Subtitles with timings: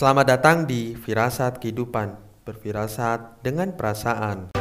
[0.00, 2.16] Selamat datang di Firasat Kehidupan,
[2.48, 4.56] berfirasat dengan perasaan.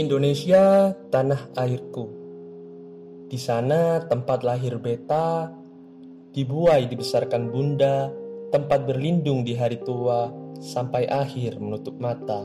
[0.00, 2.08] Indonesia, tanah airku.
[3.28, 5.52] Di sana tempat lahir beta,
[6.32, 12.44] dibuai dibesarkan bunda, tempat berlindung di hari tua, sampai akhir menutup mata.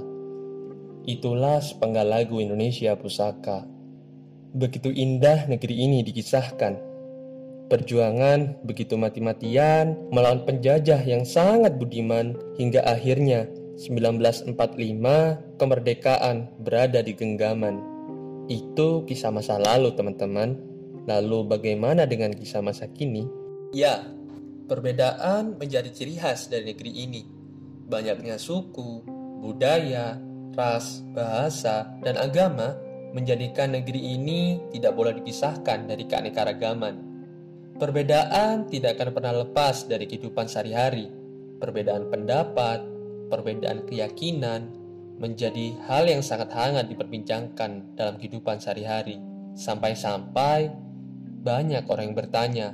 [1.03, 3.67] Itulah sepenggal lagu Indonesia Pusaka.
[4.53, 6.79] Begitu indah negeri ini dikisahkan.
[7.67, 13.49] Perjuangan begitu mati-matian melawan penjajah yang sangat budiman hingga akhirnya
[13.81, 14.53] 1945
[15.57, 17.81] kemerdekaan berada di genggaman.
[18.45, 20.59] Itu kisah masa lalu teman-teman.
[21.03, 23.27] Lalu bagaimana dengan kisah masa kini?
[23.75, 24.05] Ya,
[24.67, 27.23] perbedaan menjadi ciri khas dari negeri ini.
[27.87, 29.03] Banyaknya suku,
[29.43, 30.17] budaya,
[30.55, 32.77] ras, bahasa, dan agama
[33.13, 37.13] menjadikan negeri ini tidak boleh dipisahkan dari keanekaragaman.
[37.77, 41.09] Perbedaan tidak akan pernah lepas dari kehidupan sehari-hari.
[41.59, 42.81] Perbedaan pendapat,
[43.29, 44.69] perbedaan keyakinan
[45.17, 49.21] menjadi hal yang sangat hangat diperbincangkan dalam kehidupan sehari-hari.
[49.53, 50.73] Sampai-sampai
[51.43, 52.67] banyak orang yang bertanya,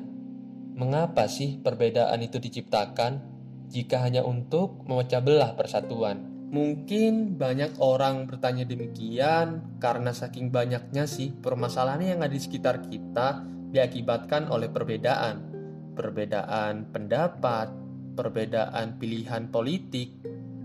[0.79, 3.19] mengapa sih perbedaan itu diciptakan
[3.67, 6.23] jika hanya untuk memecah belah persatuan?
[6.49, 13.45] Mungkin banyak orang bertanya demikian karena saking banyaknya sih permasalahan yang ada di sekitar kita
[13.69, 15.45] diakibatkan oleh perbedaan.
[15.93, 17.69] Perbedaan pendapat,
[18.17, 20.15] perbedaan pilihan politik,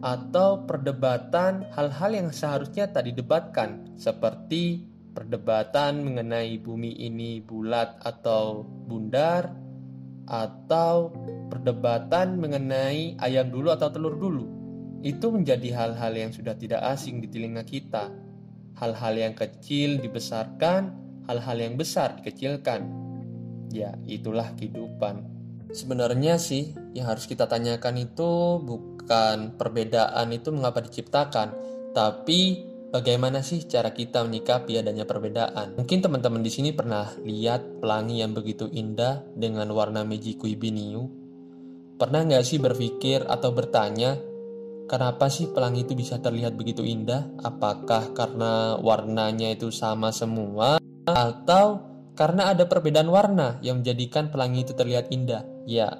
[0.00, 9.63] atau perdebatan hal-hal yang seharusnya tak didebatkan, seperti perdebatan mengenai bumi ini bulat atau bundar,
[10.24, 11.12] atau
[11.52, 14.44] perdebatan mengenai ayam dulu atau telur dulu.
[15.04, 18.08] Itu menjadi hal-hal yang sudah tidak asing di telinga kita.
[18.80, 20.96] Hal-hal yang kecil dibesarkan,
[21.28, 22.88] hal-hal yang besar dikecilkan.
[23.68, 25.28] Ya, itulah kehidupan.
[25.74, 31.52] Sebenarnya sih yang harus kita tanyakan itu bukan perbedaan itu mengapa diciptakan,
[31.92, 35.74] tapi bagaimana sih cara kita menyikapi adanya perbedaan.
[35.74, 41.10] Mungkin teman-teman di sini pernah lihat pelangi yang begitu indah dengan warna Mejikui Biniu.
[41.98, 44.14] Pernah nggak sih berpikir atau bertanya,
[44.86, 47.34] kenapa sih pelangi itu bisa terlihat begitu indah?
[47.42, 50.78] Apakah karena warnanya itu sama semua?
[51.10, 51.82] Atau
[52.14, 55.42] karena ada perbedaan warna yang menjadikan pelangi itu terlihat indah.
[55.66, 55.98] Ya,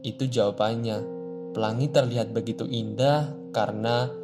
[0.00, 1.20] itu jawabannya.
[1.52, 4.19] Pelangi terlihat begitu indah karena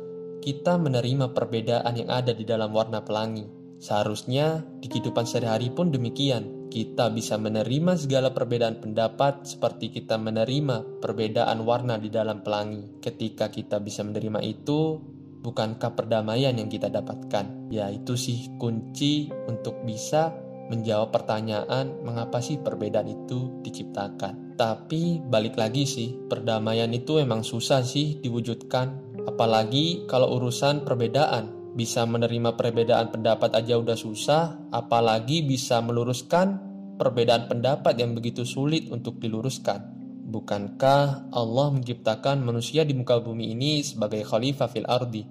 [0.46, 3.42] kita menerima perbedaan yang ada di dalam warna pelangi.
[3.82, 6.70] Seharusnya di kehidupan sehari-hari pun demikian.
[6.70, 13.02] Kita bisa menerima segala perbedaan pendapat seperti kita menerima perbedaan warna di dalam pelangi.
[13.02, 15.02] Ketika kita bisa menerima itu,
[15.42, 17.66] bukankah perdamaian yang kita dapatkan?
[17.74, 20.30] Ya, itu sih kunci untuk bisa
[20.70, 24.45] menjawab pertanyaan mengapa sih perbedaan itu diciptakan.
[24.56, 29.20] Tapi balik lagi sih, perdamaian itu emang susah sih diwujudkan.
[29.28, 31.52] Apalagi kalau urusan perbedaan.
[31.76, 36.56] Bisa menerima perbedaan pendapat aja udah susah, apalagi bisa meluruskan
[36.96, 39.92] perbedaan pendapat yang begitu sulit untuk diluruskan.
[40.24, 45.28] Bukankah Allah menciptakan manusia di muka bumi ini sebagai khalifah fil ardi,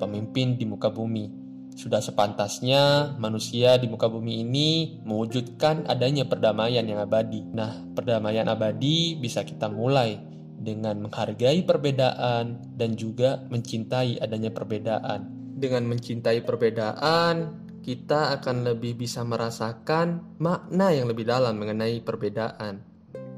[0.00, 1.41] pemimpin di muka bumi?
[1.72, 7.40] Sudah sepantasnya manusia di muka bumi ini mewujudkan adanya perdamaian yang abadi.
[7.48, 10.20] Nah, perdamaian abadi bisa kita mulai
[10.62, 15.26] dengan menghargai perbedaan dan juga mencintai adanya perbedaan.
[15.58, 22.84] Dengan mencintai perbedaan, kita akan lebih bisa merasakan makna yang lebih dalam mengenai perbedaan.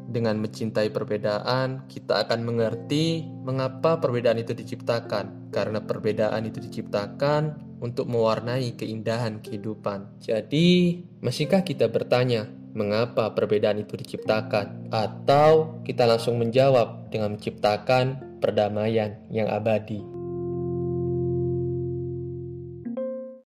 [0.05, 5.49] Dengan mencintai perbedaan, kita akan mengerti mengapa perbedaan itu diciptakan.
[5.49, 10.25] Karena perbedaan itu diciptakan untuk mewarnai keindahan kehidupan.
[10.25, 14.89] Jadi, masihkah kita bertanya, mengapa perbedaan itu diciptakan?
[14.89, 20.14] Atau kita langsung menjawab dengan menciptakan perdamaian yang abadi?